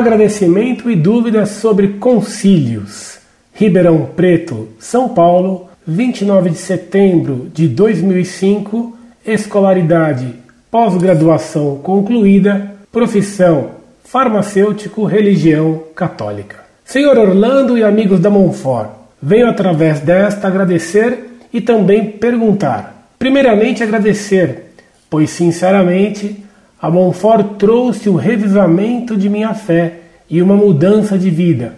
agradecimento 0.00 0.90
e 0.90 0.96
dúvidas 0.96 1.50
sobre 1.50 1.88
concílios. 1.88 3.18
Ribeirão 3.52 4.08
Preto, 4.16 4.68
São 4.78 5.10
Paulo, 5.10 5.68
29 5.86 6.50
de 6.50 6.56
setembro 6.56 7.50
de 7.52 7.68
2005, 7.68 8.96
escolaridade 9.26 10.34
pós-graduação 10.70 11.76
concluída, 11.82 12.76
profissão 12.90 13.72
farmacêutico, 14.04 15.04
religião 15.04 15.82
católica. 15.94 16.56
Senhor 16.84 17.18
Orlando 17.18 17.76
e 17.76 17.84
amigos 17.84 18.20
da 18.20 18.30
Monfort, 18.30 18.88
venho 19.22 19.48
através 19.48 20.00
desta 20.00 20.48
agradecer 20.48 21.38
e 21.52 21.60
também 21.60 22.06
perguntar. 22.12 23.10
Primeiramente, 23.18 23.82
agradecer, 23.82 24.72
pois 25.10 25.28
sinceramente 25.30 26.42
a 26.80 26.90
Monfort 26.90 27.58
trouxe 27.58 28.08
o 28.08 28.16
revivamento 28.16 29.16
de 29.16 29.28
minha 29.28 29.52
fé 29.52 30.00
e 30.28 30.40
uma 30.40 30.56
mudança 30.56 31.18
de 31.18 31.28
vida, 31.28 31.74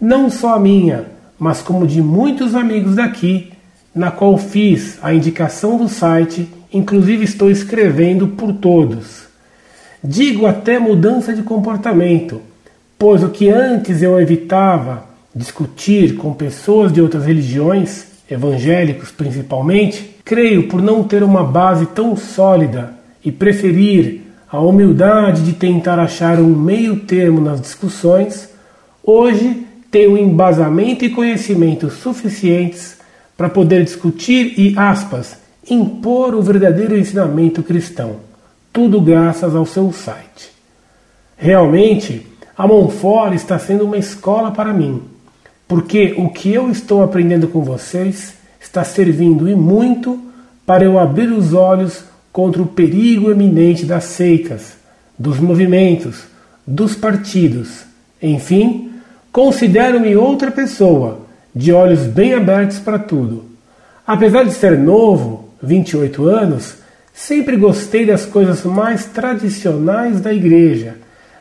não 0.00 0.30
só 0.30 0.58
minha, 0.60 1.06
mas 1.38 1.60
como 1.60 1.86
de 1.86 2.00
muitos 2.00 2.54
amigos 2.54 2.94
daqui, 2.94 3.52
na 3.92 4.12
qual 4.12 4.38
fiz 4.38 4.98
a 5.02 5.12
indicação 5.12 5.76
do 5.76 5.88
site, 5.88 6.48
inclusive 6.72 7.24
estou 7.24 7.50
escrevendo 7.50 8.28
por 8.28 8.52
todos. 8.52 9.24
Digo 10.02 10.46
até 10.46 10.78
mudança 10.78 11.32
de 11.32 11.42
comportamento, 11.42 12.40
pois 12.96 13.24
o 13.24 13.30
que 13.30 13.48
antes 13.48 14.02
eu 14.02 14.20
evitava 14.20 15.04
discutir 15.34 16.14
com 16.14 16.32
pessoas 16.32 16.92
de 16.92 17.00
outras 17.00 17.24
religiões, 17.24 18.06
evangélicos 18.30 19.10
principalmente, 19.10 20.16
creio 20.24 20.68
por 20.68 20.80
não 20.80 21.02
ter 21.02 21.24
uma 21.24 21.42
base 21.42 21.86
tão 21.86 22.16
sólida 22.16 22.94
e 23.24 23.32
preferir 23.32 24.23
a 24.54 24.60
humildade 24.60 25.42
de 25.42 25.52
tentar 25.52 25.98
achar 25.98 26.38
um 26.38 26.54
meio 26.54 27.00
termo 27.00 27.40
nas 27.40 27.60
discussões, 27.60 28.48
hoje 29.02 29.66
tenho 29.90 30.16
embasamento 30.16 31.04
e 31.04 31.10
conhecimento 31.10 31.90
suficientes 31.90 32.96
para 33.36 33.48
poder 33.48 33.82
discutir 33.82 34.54
e, 34.56 34.78
aspas, 34.78 35.36
impor 35.68 36.36
o 36.36 36.42
verdadeiro 36.42 36.96
ensinamento 36.96 37.64
cristão, 37.64 38.18
tudo 38.72 39.00
graças 39.00 39.56
ao 39.56 39.66
seu 39.66 39.92
site. 39.92 40.52
Realmente, 41.36 42.24
a 42.56 42.64
Monfort 42.64 43.34
está 43.34 43.58
sendo 43.58 43.84
uma 43.84 43.98
escola 43.98 44.52
para 44.52 44.72
mim, 44.72 45.02
porque 45.66 46.14
o 46.16 46.28
que 46.28 46.54
eu 46.54 46.70
estou 46.70 47.02
aprendendo 47.02 47.48
com 47.48 47.64
vocês 47.64 48.34
está 48.60 48.84
servindo 48.84 49.48
e 49.48 49.56
muito 49.56 50.16
para 50.64 50.84
eu 50.84 50.96
abrir 50.96 51.32
os 51.32 51.52
olhos 51.52 52.04
contra 52.34 52.60
o 52.60 52.66
perigo 52.66 53.30
eminente 53.30 53.86
das 53.86 54.06
seitas, 54.06 54.72
dos 55.16 55.38
movimentos, 55.38 56.24
dos 56.66 56.96
partidos. 56.96 57.84
Enfim, 58.20 58.90
considero-me 59.30 60.16
outra 60.16 60.50
pessoa, 60.50 61.20
de 61.54 61.72
olhos 61.72 62.00
bem 62.00 62.34
abertos 62.34 62.80
para 62.80 62.98
tudo. 62.98 63.44
Apesar 64.04 64.42
de 64.42 64.50
ser 64.50 64.76
novo, 64.76 65.50
28 65.62 66.24
anos, 66.24 66.74
sempre 67.12 67.56
gostei 67.56 68.04
das 68.04 68.26
coisas 68.26 68.64
mais 68.64 69.04
tradicionais 69.06 70.20
da 70.20 70.32
igreja, 70.32 70.96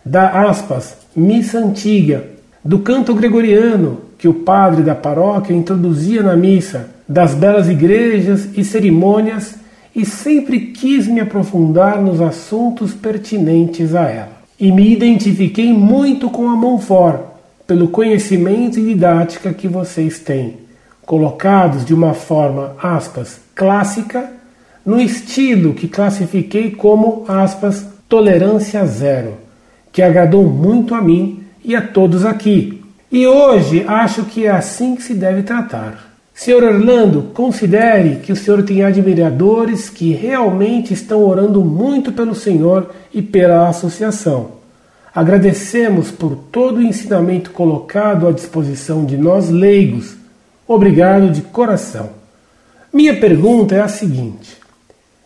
da 0.05 0.47
aspas, 0.47 0.95
missa 1.15 1.57
antiga, 1.57 2.23
do 2.63 2.77
canto 2.77 3.15
gregoriano 3.15 4.01
que 4.15 4.27
o 4.27 4.33
padre 4.35 4.83
da 4.83 4.93
paróquia 4.93 5.55
introduzia 5.55 6.21
na 6.21 6.35
missa, 6.35 6.89
das 7.09 7.33
belas 7.33 7.67
igrejas 7.67 8.47
e 8.55 8.63
cerimônias 8.63 9.62
e 9.95 10.05
sempre 10.05 10.59
quis 10.67 11.07
me 11.07 11.19
aprofundar 11.19 12.01
nos 12.01 12.19
assuntos 12.19 12.93
pertinentes 12.93 13.93
a 13.93 14.09
ela. 14.09 14.43
E 14.59 14.71
me 14.71 14.91
identifiquei 14.91 15.71
muito 15.71 16.29
com 16.29 16.49
a 16.49 16.55
Monfort, 16.55 17.21
pelo 17.67 17.87
conhecimento 17.87 18.79
e 18.79 18.85
didática 18.85 19.53
que 19.53 19.67
vocês 19.67 20.19
têm, 20.19 20.57
colocados 21.05 21.85
de 21.85 21.93
uma 21.93 22.13
forma, 22.13 22.75
aspas, 22.81 23.39
clássica, 23.55 24.31
no 24.85 24.99
estilo 24.99 25.73
que 25.73 25.87
classifiquei 25.87 26.71
como, 26.71 27.23
aspas, 27.27 27.85
tolerância 28.09 28.85
zero, 28.85 29.35
que 29.91 30.01
agradou 30.01 30.43
muito 30.43 30.93
a 30.93 31.01
mim 31.01 31.43
e 31.63 31.75
a 31.75 31.81
todos 31.81 32.25
aqui. 32.25 32.81
E 33.11 33.25
hoje 33.25 33.85
acho 33.87 34.25
que 34.25 34.45
é 34.45 34.51
assim 34.51 34.95
que 34.95 35.03
se 35.03 35.13
deve 35.13 35.43
tratar. 35.43 36.12
Senhor 36.33 36.63
Orlando, 36.63 37.29
considere 37.33 38.15
que 38.15 38.31
o 38.31 38.35
Senhor 38.35 38.63
tem 38.63 38.83
admiradores 38.83 39.89
que 39.89 40.13
realmente 40.13 40.91
estão 40.93 41.23
orando 41.23 41.63
muito 41.63 42.11
pelo 42.11 42.33
Senhor 42.33 42.89
e 43.13 43.21
pela 43.21 43.69
associação. 43.69 44.63
Agradecemos 45.13 46.09
por 46.09 46.35
todo 46.35 46.77
o 46.77 46.81
ensinamento 46.81 47.51
colocado 47.51 48.27
à 48.27 48.31
disposição 48.31 49.05
de 49.05 49.15
nós 49.15 49.51
leigos. 49.51 50.15
Obrigado 50.67 51.29
de 51.29 51.41
coração. 51.43 52.09
Minha 52.91 53.15
pergunta 53.19 53.75
é 53.75 53.81
a 53.81 53.87
seguinte: 53.87 54.57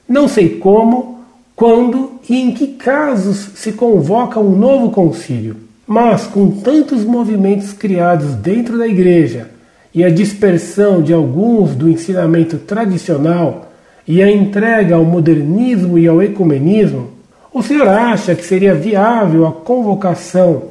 não 0.09 0.27
sei 0.27 0.59
como, 0.59 1.21
quando 1.55 2.19
e 2.29 2.35
em 2.35 2.51
que 2.51 2.67
casos 2.67 3.37
se 3.55 3.71
convoca 3.71 4.41
um 4.41 4.57
novo 4.57 4.91
concílio, 4.91 5.55
mas 5.87 6.27
com 6.27 6.51
tantos 6.51 7.05
movimentos 7.05 7.71
criados 7.71 8.35
dentro 8.35 8.77
da 8.77 8.85
igreja 8.85 9.56
e 9.97 10.03
a 10.03 10.11
dispersão 10.11 11.01
de 11.01 11.11
alguns 11.11 11.73
do 11.73 11.89
ensinamento 11.89 12.59
tradicional 12.59 13.71
e 14.07 14.21
a 14.21 14.31
entrega 14.31 14.95
ao 14.95 15.03
modernismo 15.03 15.97
e 15.97 16.07
ao 16.07 16.21
ecumenismo, 16.21 17.09
o 17.51 17.63
senhor 17.63 17.87
acha 17.87 18.35
que 18.35 18.45
seria 18.45 18.75
viável 18.75 19.47
a 19.47 19.51
convocação 19.51 20.65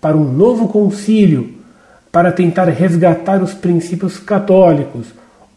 para 0.00 0.16
um 0.16 0.24
novo 0.24 0.66
concílio 0.66 1.54
para 2.10 2.32
tentar 2.32 2.64
resgatar 2.64 3.40
os 3.40 3.54
princípios 3.54 4.18
católicos? 4.18 5.06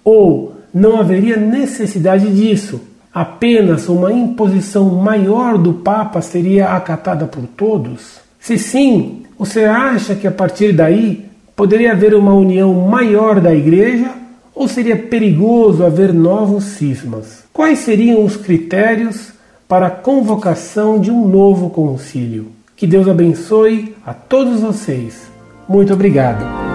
Ou 0.04 0.58
não 0.72 1.00
haveria 1.00 1.36
necessidade 1.36 2.32
disso? 2.32 2.80
Apenas 3.12 3.90
uma 3.90 4.14
imposição 4.14 4.88
maior 4.90 5.58
do 5.58 5.74
Papa 5.74 6.22
seria 6.22 6.76
acatada 6.76 7.26
por 7.26 7.42
todos? 7.58 8.20
Se 8.40 8.60
sim, 8.60 9.24
senhor 9.46 9.72
acha 9.72 10.14
que 10.14 10.28
a 10.28 10.32
partir 10.32 10.74
daí 10.74 11.26
Poderia 11.56 11.94
haver 11.94 12.14
uma 12.14 12.34
união 12.34 12.74
maior 12.74 13.40
da 13.40 13.56
igreja 13.56 14.12
ou 14.54 14.68
seria 14.68 14.98
perigoso 14.98 15.86
haver 15.86 16.14
novos 16.14 16.66
cismas? 16.66 17.46
Quais 17.54 17.80
seriam 17.80 18.26
os 18.26 18.36
critérios 18.36 19.32
para 19.66 19.88
a 19.88 19.92
convocação 19.92 21.00
de 21.00 21.10
um 21.10 21.26
novo 21.26 21.70
concílio? 21.70 22.48
Que 22.76 22.86
Deus 22.86 23.08
abençoe 23.08 23.96
a 24.06 24.14
todos 24.14 24.60
vocês. 24.60 25.32
Muito 25.68 25.94
obrigado. 25.94 26.75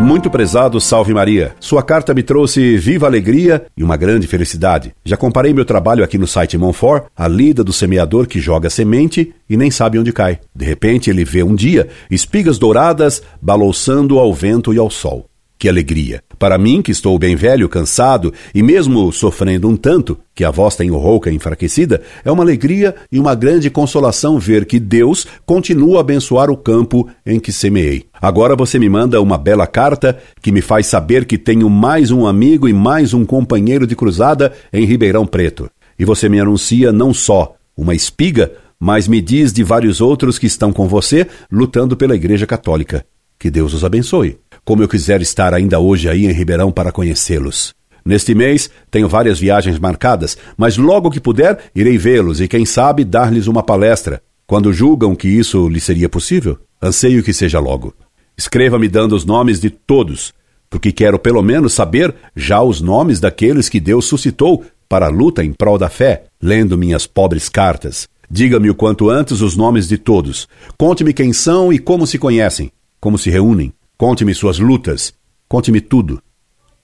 Muito 0.00 0.30
prezado 0.30 0.80
Salve 0.80 1.12
Maria, 1.12 1.54
sua 1.60 1.82
carta 1.82 2.14
me 2.14 2.22
trouxe 2.22 2.78
viva 2.78 3.06
alegria 3.06 3.66
e 3.76 3.84
uma 3.84 3.98
grande 3.98 4.26
felicidade. 4.26 4.94
Já 5.04 5.16
comparei 5.16 5.52
meu 5.52 5.64
trabalho 5.64 6.02
aqui 6.02 6.16
no 6.16 6.26
site 6.26 6.56
Monfort, 6.56 7.04
a 7.14 7.28
lida 7.28 7.62
do 7.62 7.72
semeador 7.72 8.26
que 8.26 8.40
joga 8.40 8.70
semente 8.70 9.32
e 9.48 9.56
nem 9.56 9.70
sabe 9.70 9.98
onde 9.98 10.12
cai. 10.12 10.40
De 10.56 10.64
repente 10.64 11.10
ele 11.10 11.24
vê 11.24 11.42
um 11.42 11.54
dia 11.54 11.88
espigas 12.10 12.58
douradas 12.58 13.22
balouçando 13.42 14.18
ao 14.18 14.32
vento 14.32 14.72
e 14.72 14.78
ao 14.78 14.90
sol. 14.90 15.29
Que 15.60 15.68
alegria! 15.68 16.24
Para 16.38 16.56
mim, 16.56 16.80
que 16.80 16.90
estou 16.90 17.18
bem 17.18 17.36
velho, 17.36 17.68
cansado 17.68 18.32
e 18.54 18.62
mesmo 18.62 19.12
sofrendo 19.12 19.68
um 19.68 19.76
tanto, 19.76 20.18
que 20.34 20.42
a 20.42 20.50
voz 20.50 20.74
tem 20.74 20.88
rouca 20.88 21.30
e 21.30 21.34
enfraquecida, 21.34 22.00
é 22.24 22.32
uma 22.32 22.42
alegria 22.42 22.94
e 23.12 23.20
uma 23.20 23.34
grande 23.34 23.68
consolação 23.68 24.38
ver 24.38 24.64
que 24.64 24.80
Deus 24.80 25.26
continua 25.44 25.98
a 25.98 26.00
abençoar 26.00 26.50
o 26.50 26.56
campo 26.56 27.06
em 27.26 27.38
que 27.38 27.52
semeei. 27.52 28.06
Agora 28.22 28.56
você 28.56 28.78
me 28.78 28.88
manda 28.88 29.20
uma 29.20 29.36
bela 29.36 29.66
carta 29.66 30.18
que 30.40 30.50
me 30.50 30.62
faz 30.62 30.86
saber 30.86 31.26
que 31.26 31.36
tenho 31.36 31.68
mais 31.68 32.10
um 32.10 32.26
amigo 32.26 32.66
e 32.66 32.72
mais 32.72 33.12
um 33.12 33.26
companheiro 33.26 33.86
de 33.86 33.94
cruzada 33.94 34.54
em 34.72 34.86
Ribeirão 34.86 35.26
Preto. 35.26 35.70
E 35.98 36.06
você 36.06 36.26
me 36.26 36.40
anuncia 36.40 36.90
não 36.90 37.12
só 37.12 37.54
uma 37.76 37.94
espiga, 37.94 38.50
mas 38.80 39.06
me 39.06 39.20
diz 39.20 39.52
de 39.52 39.62
vários 39.62 40.00
outros 40.00 40.38
que 40.38 40.46
estão 40.46 40.72
com 40.72 40.88
você 40.88 41.26
lutando 41.52 41.98
pela 41.98 42.16
Igreja 42.16 42.46
Católica. 42.46 43.04
Que 43.38 43.50
Deus 43.50 43.74
os 43.74 43.84
abençoe. 43.84 44.38
Como 44.70 44.84
eu 44.84 44.88
quiser 44.88 45.20
estar 45.20 45.52
ainda 45.52 45.80
hoje 45.80 46.08
aí 46.08 46.26
em 46.26 46.30
Ribeirão 46.30 46.70
para 46.70 46.92
conhecê-los. 46.92 47.74
Neste 48.04 48.36
mês 48.36 48.70
tenho 48.88 49.08
várias 49.08 49.40
viagens 49.40 49.80
marcadas, 49.80 50.38
mas 50.56 50.76
logo 50.76 51.10
que 51.10 51.18
puder 51.18 51.58
irei 51.74 51.98
vê-los 51.98 52.40
e 52.40 52.46
quem 52.46 52.64
sabe 52.64 53.04
dar-lhes 53.04 53.48
uma 53.48 53.64
palestra. 53.64 54.22
Quando 54.46 54.72
julgam 54.72 55.16
que 55.16 55.26
isso 55.26 55.68
lhe 55.68 55.80
seria 55.80 56.08
possível, 56.08 56.56
anseio 56.80 57.20
que 57.24 57.32
seja 57.32 57.58
logo. 57.58 57.92
Escreva-me 58.38 58.86
dando 58.86 59.16
os 59.16 59.24
nomes 59.24 59.58
de 59.58 59.70
todos, 59.70 60.32
porque 60.70 60.92
quero 60.92 61.18
pelo 61.18 61.42
menos 61.42 61.72
saber 61.72 62.14
já 62.36 62.62
os 62.62 62.80
nomes 62.80 63.18
daqueles 63.18 63.68
que 63.68 63.80
Deus 63.80 64.04
suscitou 64.04 64.64
para 64.88 65.06
a 65.06 65.10
luta 65.10 65.42
em 65.42 65.52
prol 65.52 65.78
da 65.78 65.88
fé, 65.88 66.26
lendo 66.40 66.78
minhas 66.78 67.08
pobres 67.08 67.48
cartas. 67.48 68.06
Diga-me 68.30 68.70
o 68.70 68.74
quanto 68.76 69.10
antes 69.10 69.40
os 69.40 69.56
nomes 69.56 69.88
de 69.88 69.98
todos. 69.98 70.46
Conte-me 70.78 71.12
quem 71.12 71.32
são 71.32 71.72
e 71.72 71.78
como 71.80 72.06
se 72.06 72.20
conhecem, 72.20 72.70
como 73.00 73.18
se 73.18 73.30
reúnem. 73.30 73.72
Conte-me 74.00 74.34
suas 74.34 74.58
lutas. 74.58 75.12
Conte-me 75.46 75.78
tudo. 75.78 76.22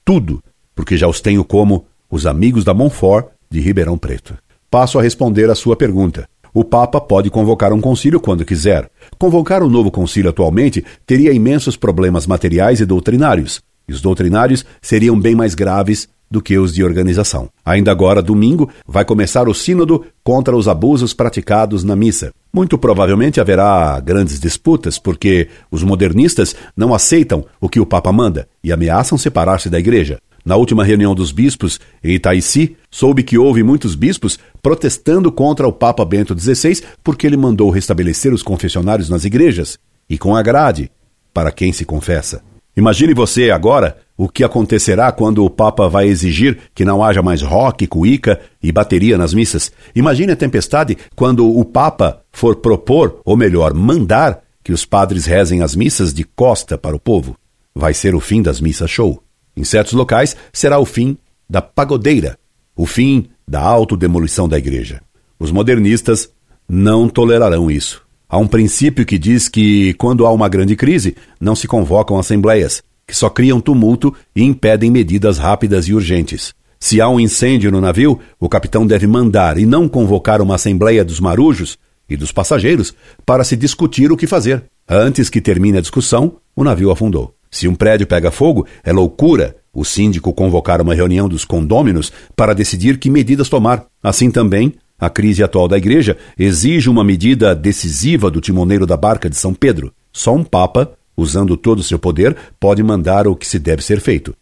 Tudo, 0.04 0.44
porque 0.74 0.98
já 0.98 1.08
os 1.08 1.18
tenho 1.18 1.42
como 1.42 1.86
os 2.10 2.26
amigos 2.26 2.62
da 2.62 2.74
Montfort 2.74 3.28
de 3.50 3.58
Ribeirão 3.58 3.96
Preto. 3.96 4.36
Passo 4.70 4.98
a 4.98 5.02
responder 5.02 5.48
a 5.48 5.54
sua 5.54 5.76
pergunta. 5.76 6.28
O 6.52 6.62
Papa 6.62 7.00
pode 7.00 7.30
convocar 7.30 7.72
um 7.72 7.80
concílio 7.80 8.20
quando 8.20 8.44
quiser. 8.44 8.90
Convocar 9.18 9.62
um 9.62 9.70
novo 9.70 9.90
concílio 9.90 10.28
atualmente 10.28 10.84
teria 11.06 11.32
imensos 11.32 11.74
problemas 11.74 12.26
materiais 12.26 12.80
e 12.80 12.84
doutrinários. 12.84 13.62
E 13.88 13.94
os 13.94 14.02
doutrinários 14.02 14.66
seriam 14.82 15.18
bem 15.18 15.34
mais 15.34 15.54
graves 15.54 16.10
do 16.30 16.42
que 16.42 16.58
os 16.58 16.74
de 16.74 16.82
organização. 16.82 17.48
Ainda 17.64 17.90
agora, 17.90 18.22
domingo, 18.22 18.68
vai 18.86 19.04
começar 19.04 19.48
o 19.48 19.54
Sínodo 19.54 20.04
contra 20.24 20.56
os 20.56 20.68
abusos 20.68 21.12
praticados 21.12 21.84
na 21.84 21.94
missa. 21.94 22.32
Muito 22.52 22.78
provavelmente 22.78 23.40
haverá 23.40 24.00
grandes 24.00 24.40
disputas, 24.40 24.98
porque 24.98 25.48
os 25.70 25.82
modernistas 25.82 26.56
não 26.76 26.94
aceitam 26.94 27.44
o 27.60 27.68
que 27.68 27.80
o 27.80 27.86
Papa 27.86 28.12
manda 28.12 28.48
e 28.62 28.72
ameaçam 28.72 29.16
separar-se 29.16 29.70
da 29.70 29.78
Igreja. 29.78 30.18
Na 30.46 30.54
última 30.54 30.84
reunião 30.84 31.12
dos 31.12 31.32
bispos 31.32 31.80
em 32.04 32.14
Itaici, 32.14 32.76
soube 32.88 33.24
que 33.24 33.36
houve 33.36 33.64
muitos 33.64 33.96
bispos 33.96 34.38
protestando 34.62 35.32
contra 35.32 35.66
o 35.66 35.72
Papa 35.72 36.04
Bento 36.04 36.38
XVI 36.38 36.84
porque 37.02 37.26
ele 37.26 37.36
mandou 37.36 37.68
restabelecer 37.68 38.32
os 38.32 38.44
confessionários 38.44 39.10
nas 39.10 39.24
igrejas 39.24 39.76
e 40.08 40.16
com 40.16 40.36
a 40.36 40.42
grade 40.42 40.88
para 41.34 41.50
quem 41.50 41.72
se 41.72 41.84
confessa. 41.84 42.42
Imagine 42.76 43.12
você 43.12 43.50
agora 43.50 43.96
o 44.16 44.28
que 44.28 44.42
acontecerá 44.42 45.12
quando 45.12 45.44
o 45.44 45.50
Papa 45.50 45.88
vai 45.88 46.08
exigir 46.08 46.58
que 46.74 46.84
não 46.84 47.04
haja 47.04 47.22
mais 47.22 47.42
rock, 47.42 47.86
cuíca 47.86 48.40
e 48.62 48.72
bateria 48.72 49.18
nas 49.18 49.34
missas. 49.34 49.70
Imagine 49.94 50.32
a 50.32 50.36
tempestade 50.36 50.96
quando 51.14 51.46
o 51.46 51.64
Papa 51.64 52.22
for 52.32 52.56
propor, 52.56 53.20
ou 53.24 53.36
melhor, 53.36 53.74
mandar, 53.74 54.42
que 54.64 54.72
os 54.72 54.84
padres 54.84 55.26
rezem 55.26 55.62
as 55.62 55.76
missas 55.76 56.12
de 56.12 56.24
costa 56.24 56.76
para 56.76 56.96
o 56.96 57.00
povo. 57.00 57.36
Vai 57.74 57.94
ser 57.94 58.14
o 58.14 58.20
fim 58.20 58.42
das 58.42 58.60
missas 58.60 58.90
show. 58.90 59.22
Em 59.56 59.62
certos 59.62 59.92
locais, 59.92 60.36
será 60.52 60.78
o 60.78 60.84
fim 60.84 61.16
da 61.48 61.62
pagodeira, 61.62 62.36
o 62.74 62.84
fim 62.84 63.28
da 63.46 63.60
autodemolição 63.60 64.48
da 64.48 64.58
igreja. 64.58 65.00
Os 65.38 65.52
modernistas 65.52 66.30
não 66.68 67.08
tolerarão 67.08 67.70
isso. 67.70 68.02
Há 68.28 68.38
um 68.38 68.46
princípio 68.48 69.06
que 69.06 69.18
diz 69.18 69.48
que, 69.48 69.94
quando 69.94 70.26
há 70.26 70.32
uma 70.32 70.48
grande 70.48 70.74
crise, 70.74 71.16
não 71.40 71.54
se 71.54 71.68
convocam 71.68 72.18
assembleias, 72.18 72.82
que 73.06 73.16
só 73.16 73.30
criam 73.30 73.60
tumulto 73.60 74.12
e 74.34 74.42
impedem 74.42 74.90
medidas 74.90 75.38
rápidas 75.38 75.86
e 75.86 75.94
urgentes. 75.94 76.54
Se 76.78 77.00
há 77.00 77.08
um 77.08 77.20
incêndio 77.20 77.70
no 77.70 77.80
navio, 77.80 78.18
o 78.38 78.48
capitão 78.48 78.86
deve 78.86 79.06
mandar 79.06 79.58
e 79.58 79.64
não 79.64 79.88
convocar 79.88 80.42
uma 80.42 80.56
assembleia 80.56 81.04
dos 81.04 81.20
marujos 81.20 81.78
e 82.08 82.16
dos 82.16 82.32
passageiros 82.32 82.94
para 83.24 83.44
se 83.44 83.56
discutir 83.56 84.12
o 84.12 84.16
que 84.16 84.26
fazer. 84.26 84.64
Antes 84.88 85.30
que 85.30 85.40
termine 85.40 85.78
a 85.78 85.80
discussão, 85.80 86.36
o 86.54 86.62
navio 86.62 86.90
afundou. 86.90 87.34
Se 87.50 87.66
um 87.66 87.74
prédio 87.74 88.06
pega 88.06 88.30
fogo, 88.30 88.66
é 88.84 88.92
loucura 88.92 89.56
o 89.72 89.84
síndico 89.84 90.32
convocar 90.32 90.80
uma 90.80 90.94
reunião 90.94 91.28
dos 91.28 91.44
condôminos 91.44 92.12
para 92.34 92.54
decidir 92.54 92.98
que 92.98 93.10
medidas 93.10 93.48
tomar. 93.48 93.86
Assim 94.02 94.30
também, 94.30 94.74
a 94.98 95.10
crise 95.10 95.42
atual 95.42 95.68
da 95.68 95.76
igreja 95.76 96.16
exige 96.38 96.88
uma 96.88 97.04
medida 97.04 97.54
decisiva 97.54 98.30
do 98.30 98.40
timoneiro 98.40 98.86
da 98.86 98.96
barca 98.96 99.28
de 99.28 99.36
São 99.36 99.52
Pedro. 99.52 99.92
Só 100.12 100.34
um 100.34 100.42
papa, 100.42 100.92
usando 101.16 101.56
todo 101.56 101.78
o 101.78 101.82
seu 101.82 101.98
poder, 101.98 102.36
pode 102.60 102.82
mandar 102.82 103.26
o 103.26 103.34
que 103.34 103.46
se 103.46 103.58
deve 103.58 103.82
ser 103.82 104.00
feito. 104.00 104.34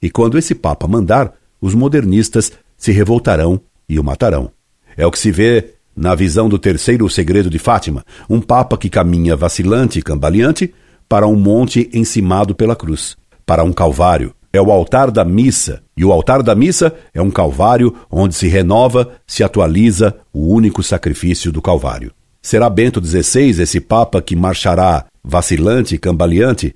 E 0.00 0.10
quando 0.10 0.38
esse 0.38 0.54
papa 0.54 0.88
mandar, 0.88 1.32
os 1.60 1.74
modernistas 1.74 2.52
se 2.76 2.90
revoltarão 2.90 3.60
e 3.88 3.98
o 3.98 4.04
matarão. 4.04 4.50
É 4.96 5.06
o 5.06 5.10
que 5.10 5.18
se 5.18 5.30
vê 5.30 5.74
na 5.94 6.14
visão 6.14 6.48
do 6.48 6.58
terceiro 6.58 7.08
segredo 7.08 7.50
de 7.50 7.58
Fátima, 7.58 8.04
um 8.28 8.40
papa 8.40 8.76
que 8.76 8.88
caminha 8.88 9.36
vacilante 9.36 9.98
e 9.98 10.02
cambaleante 10.02 10.72
para 11.08 11.26
um 11.26 11.36
monte 11.36 11.90
encimado 11.92 12.54
pela 12.54 12.74
cruz, 12.74 13.16
para 13.44 13.62
um 13.62 13.72
calvário. 13.72 14.34
É 14.52 14.60
o 14.60 14.70
altar 14.70 15.10
da 15.10 15.24
missa, 15.24 15.82
e 15.96 16.04
o 16.04 16.12
altar 16.12 16.42
da 16.42 16.54
missa 16.54 16.94
é 17.14 17.22
um 17.22 17.30
calvário 17.30 17.94
onde 18.10 18.34
se 18.34 18.48
renova, 18.48 19.10
se 19.26 19.42
atualiza 19.42 20.16
o 20.32 20.52
único 20.52 20.82
sacrifício 20.82 21.52
do 21.52 21.62
calvário. 21.62 22.12
Será 22.40 22.68
Bento 22.68 23.02
XVI 23.02 23.62
esse 23.62 23.80
Papa 23.80 24.20
que 24.20 24.34
marchará 24.34 25.06
vacilante 25.24 25.94
e 25.94 25.98
cambaleante 25.98 26.74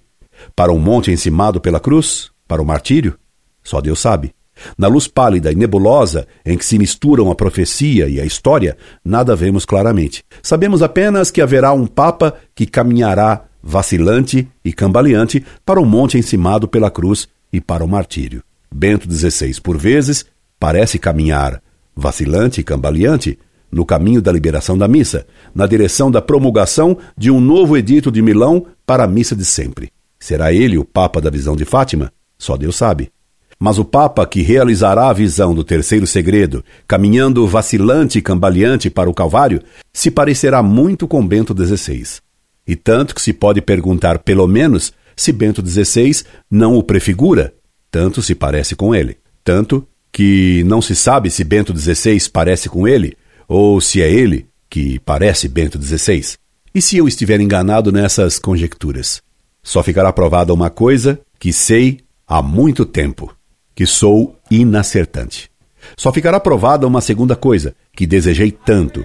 para 0.54 0.72
um 0.72 0.78
monte 0.78 1.10
encimado 1.10 1.60
pela 1.60 1.81
cruz, 1.81 2.31
para 2.46 2.62
o 2.62 2.66
martírio? 2.66 3.19
Só 3.62 3.81
Deus 3.81 4.00
sabe. 4.00 4.34
Na 4.78 4.88
luz 4.88 5.06
pálida 5.06 5.52
e 5.52 5.54
nebulosa 5.54 6.26
em 6.44 6.56
que 6.56 6.64
se 6.64 6.78
misturam 6.78 7.31
a 7.31 7.34
profecia 7.34 8.08
e 8.08 8.20
a 8.20 8.25
história, 8.25 8.76
nada 9.04 9.37
vemos 9.37 9.64
claramente. 9.64 10.25
Sabemos 10.43 10.82
apenas 10.82 11.31
que 11.31 11.43
haverá 11.43 11.72
um 11.72 11.87
Papa 11.87 12.34
que 12.54 12.66
caminhará 12.66 13.44
vacilante 13.62 14.48
e 14.64 14.72
cambaleante 14.72 15.44
para 15.64 15.81
o 15.81 15.84
monte 15.84 16.16
encimado 16.16 16.69
pela 16.69 16.90
cruz 16.90 17.28
e 17.52 17.60
para 17.60 17.84
o 17.84 17.88
martírio. 17.88 18.43
Bento 18.72 19.10
XVI, 19.10 19.60
por 19.60 19.76
vezes, 19.76 20.25
parece 20.58 20.98
caminhar, 20.98 21.60
vacilante 21.94 22.60
e 22.60 22.64
cambaleante, 22.64 23.38
no 23.70 23.84
caminho 23.84 24.22
da 24.22 24.32
liberação 24.32 24.76
da 24.76 24.88
missa, 24.88 25.26
na 25.54 25.66
direção 25.66 26.10
da 26.10 26.22
promulgação 26.22 26.96
de 27.16 27.30
um 27.30 27.40
novo 27.40 27.76
edito 27.76 28.10
de 28.10 28.22
Milão 28.22 28.66
para 28.84 29.04
a 29.04 29.08
missa 29.08 29.34
de 29.34 29.44
sempre. 29.44 29.90
Será 30.18 30.52
ele 30.52 30.78
o 30.78 30.84
Papa 30.84 31.20
da 31.20 31.30
visão 31.30 31.56
de 31.56 31.64
Fátima? 31.64 32.12
Só 32.38 32.56
Deus 32.56 32.76
sabe. 32.76 33.10
Mas 33.58 33.78
o 33.78 33.84
Papa 33.84 34.26
que 34.26 34.42
realizará 34.42 35.08
a 35.08 35.12
visão 35.12 35.54
do 35.54 35.64
terceiro 35.64 36.06
segredo, 36.06 36.64
caminhando 36.86 37.46
vacilante 37.46 38.18
e 38.18 38.22
cambaleante 38.22 38.90
para 38.90 39.08
o 39.08 39.14
Calvário, 39.14 39.62
se 39.92 40.10
parecerá 40.10 40.62
muito 40.62 41.08
com 41.08 41.26
Bento 41.26 41.54
XVI. 41.56 42.20
E 42.66 42.76
tanto 42.76 43.14
que 43.14 43.22
se 43.22 43.32
pode 43.32 43.62
perguntar, 43.62 44.19
pelo 44.19 44.46
menos, 44.46 44.92
se 45.16 45.32
Bento 45.32 45.66
XVI 45.66 46.24
não 46.50 46.76
o 46.76 46.82
prefigura, 46.82 47.54
tanto 47.90 48.20
se 48.20 48.34
parece 48.34 48.76
com 48.76 48.94
ele. 48.94 49.16
Tanto 49.42 49.86
que 50.12 50.64
não 50.66 50.82
se 50.82 50.94
sabe 50.94 51.30
se 51.30 51.44
Bento 51.44 51.76
XVI 51.76 52.19
parece 52.30 52.69
com 52.69 52.86
ele, 52.86 53.16
ou 53.48 53.81
se 53.81 54.02
é 54.02 54.10
ele 54.10 54.46
que 54.69 54.98
parece 55.00 55.48
Bento 55.48 55.81
XVI. 55.82 56.37
E 56.75 56.82
se 56.82 56.96
eu 56.96 57.08
estiver 57.08 57.40
enganado 57.40 57.90
nessas 57.90 58.38
conjecturas? 58.38 59.22
Só 59.62 59.82
ficará 59.82 60.12
provada 60.12 60.52
uma 60.52 60.70
coisa 60.70 61.20
que 61.38 61.52
sei 61.52 62.00
há 62.26 62.43
muito 62.43 62.84
tempo: 62.84 63.34
que 63.75 63.87
sou 63.87 64.37
inacertante. 64.50 65.50
Só 65.96 66.12
ficará 66.12 66.40
provada 66.40 66.87
uma 66.87 67.00
segunda 67.00 67.37
coisa 67.37 67.75
que 67.94 68.06
desejei 68.06 68.50
tanto, 68.50 69.04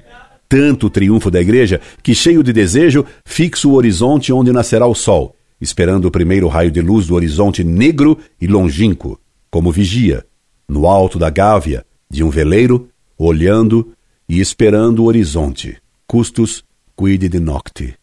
tanto 0.49 0.87
o 0.87 0.89
triunfo 0.89 1.29
da 1.29 1.39
igreja 1.39 1.79
que, 2.01 2.15
cheio 2.15 2.43
de 2.43 2.51
desejo, 2.51 3.05
fixo 3.25 3.69
o 3.69 3.73
horizonte 3.75 4.33
onde 4.33 4.51
nascerá 4.51 4.85
o 4.87 4.95
sol, 4.95 5.35
esperando 5.59 6.05
o 6.05 6.11
primeiro 6.11 6.47
raio 6.47 6.71
de 6.71 6.81
luz 6.81 7.07
do 7.07 7.15
horizonte 7.15 7.63
negro 7.63 8.17
e 8.39 8.47
longínquo, 8.47 9.19
como 9.49 9.71
vigia, 9.71 10.25
no 10.67 10.87
alto 10.87 11.19
da 11.19 11.29
gávea 11.29 11.85
de 12.09 12.23
um 12.23 12.29
veleiro, 12.29 12.89
olhando 13.17 13.93
e 14.31 14.39
esperando 14.39 14.99
o 14.99 15.07
horizonte. 15.07 15.77
Custos 16.07 16.63
cuide 16.95 17.27
de 17.27 17.37
nocte. 17.37 17.95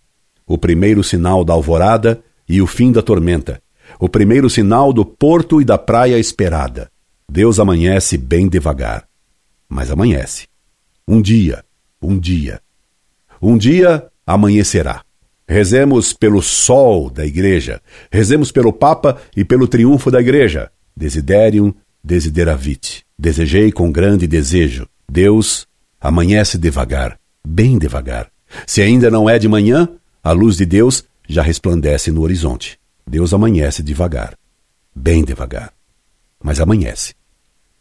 O 0.46 0.58
primeiro 0.58 1.02
sinal 1.02 1.42
da 1.42 1.54
alvorada 1.54 2.22
e 2.46 2.60
o 2.60 2.66
fim 2.66 2.92
da 2.92 3.00
tormenta. 3.00 3.62
O 3.98 4.10
primeiro 4.10 4.50
sinal 4.50 4.92
do 4.92 5.06
porto 5.06 5.58
e 5.58 5.64
da 5.64 5.78
praia 5.78 6.18
esperada. 6.18 6.90
Deus 7.32 7.58
amanhece 7.58 8.18
bem 8.18 8.46
devagar. 8.46 9.08
Mas 9.66 9.90
amanhece. 9.90 10.46
Um 11.06 11.22
dia, 11.22 11.64
um 12.02 12.18
dia. 12.18 12.60
Um 13.40 13.56
dia 13.56 14.06
amanhecerá. 14.26 15.02
Rezemos 15.48 16.12
pelo 16.12 16.42
sol 16.42 17.08
da 17.08 17.24
igreja. 17.24 17.80
Rezemos 18.12 18.52
pelo 18.52 18.70
Papa 18.70 19.18
e 19.34 19.46
pelo 19.46 19.66
triunfo 19.66 20.10
da 20.10 20.20
igreja. 20.20 20.70
Desiderium 20.94 21.72
desideravit. 22.04 23.02
Desejei 23.18 23.72
com 23.72 23.90
grande 23.90 24.26
desejo. 24.26 24.86
Deus 25.10 25.66
amanhece 26.00 26.58
devagar, 26.58 27.18
bem 27.46 27.78
devagar. 27.78 28.30
Se 28.66 28.80
ainda 28.80 29.10
não 29.10 29.28
é 29.28 29.38
de 29.38 29.48
manhã, 29.48 29.88
a 30.22 30.32
luz 30.32 30.56
de 30.56 30.66
Deus 30.66 31.04
já 31.28 31.42
resplandece 31.42 32.10
no 32.10 32.22
horizonte. 32.22 32.78
Deus 33.06 33.32
amanhece 33.32 33.82
devagar, 33.82 34.34
bem 34.94 35.24
devagar. 35.24 35.72
Mas 36.42 36.60
amanhece. 36.60 37.14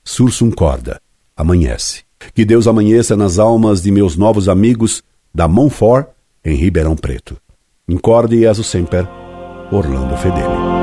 Sursum 0.04 0.52
corda, 0.52 1.02
amanhece. 1.36 2.04
Que 2.34 2.44
Deus 2.46 2.68
amanheça 2.68 3.16
nas 3.16 3.38
almas 3.38 3.82
de 3.82 3.92
meus 3.92 4.16
novos 4.16 4.50
amigos 4.50 5.04
da 5.34 5.48
Monfort, 5.48 6.08
em 6.44 6.56
Ribeirão 6.56 6.96
Preto. 6.96 7.38
Incorde 7.88 8.36
e 8.36 8.48
aso 8.48 8.64
sempre, 8.64 9.08
Orlando 9.72 10.18
Fedeli. 10.18 10.77